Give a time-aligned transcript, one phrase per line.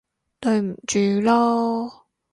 [0.39, 1.91] 對唔住囉